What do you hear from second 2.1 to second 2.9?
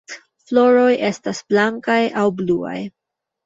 aŭ bluaj.